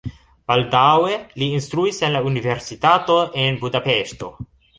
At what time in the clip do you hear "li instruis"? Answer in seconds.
1.41-1.99